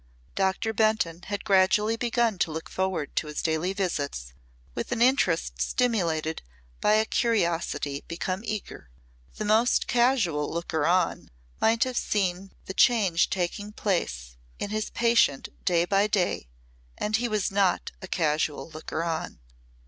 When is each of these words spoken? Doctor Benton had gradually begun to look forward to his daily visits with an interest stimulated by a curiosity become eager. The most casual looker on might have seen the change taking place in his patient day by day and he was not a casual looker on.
Doctor 0.33 0.73
Benton 0.73 1.21
had 1.27 1.45
gradually 1.45 1.95
begun 1.95 2.39
to 2.39 2.51
look 2.51 2.69
forward 2.69 3.15
to 3.17 3.27
his 3.27 3.43
daily 3.43 3.71
visits 3.71 4.33
with 4.73 4.91
an 4.91 4.99
interest 4.99 5.61
stimulated 5.61 6.41
by 6.79 6.93
a 6.93 7.05
curiosity 7.05 8.03
become 8.07 8.41
eager. 8.43 8.89
The 9.35 9.45
most 9.45 9.85
casual 9.85 10.51
looker 10.51 10.87
on 10.87 11.29
might 11.59 11.83
have 11.83 11.97
seen 11.97 12.51
the 12.65 12.73
change 12.73 13.29
taking 13.29 13.73
place 13.73 14.37
in 14.57 14.71
his 14.71 14.89
patient 14.89 15.49
day 15.65 15.85
by 15.85 16.07
day 16.07 16.49
and 16.97 17.17
he 17.17 17.27
was 17.27 17.51
not 17.51 17.91
a 18.01 18.07
casual 18.07 18.71
looker 18.71 19.03
on. 19.03 19.39